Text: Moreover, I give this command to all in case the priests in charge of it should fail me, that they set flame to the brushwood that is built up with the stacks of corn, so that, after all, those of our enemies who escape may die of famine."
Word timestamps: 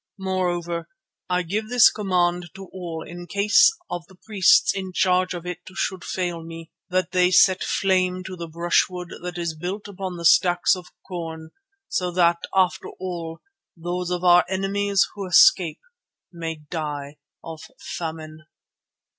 Moreover, 0.17 0.87
I 1.29 1.43
give 1.43 1.69
this 1.69 1.91
command 1.91 2.49
to 2.55 2.65
all 2.73 3.03
in 3.07 3.27
case 3.27 3.71
the 4.07 4.15
priests 4.25 4.73
in 4.73 4.93
charge 4.93 5.35
of 5.35 5.45
it 5.45 5.59
should 5.75 6.03
fail 6.03 6.41
me, 6.41 6.71
that 6.89 7.11
they 7.11 7.29
set 7.29 7.63
flame 7.63 8.23
to 8.23 8.35
the 8.35 8.47
brushwood 8.47 9.13
that 9.21 9.37
is 9.37 9.53
built 9.55 9.87
up 9.87 9.97
with 9.99 10.17
the 10.17 10.25
stacks 10.25 10.75
of 10.75 10.87
corn, 11.07 11.51
so 11.87 12.09
that, 12.13 12.39
after 12.51 12.89
all, 12.99 13.41
those 13.77 14.09
of 14.09 14.23
our 14.23 14.43
enemies 14.49 15.05
who 15.13 15.27
escape 15.27 15.81
may 16.31 16.55
die 16.55 17.17
of 17.43 17.59
famine." 17.77 18.47